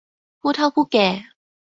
[0.41, 1.07] ผู้เฒ่าผู้แก่